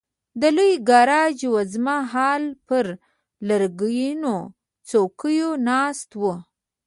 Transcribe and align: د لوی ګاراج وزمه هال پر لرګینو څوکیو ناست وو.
د 0.41 0.43
لوی 0.57 0.73
ګاراج 0.89 1.37
وزمه 1.55 1.97
هال 2.13 2.43
پر 2.67 2.85
لرګینو 3.47 4.37
څوکیو 4.89 5.49
ناست 5.69 6.09
وو. 6.21 6.33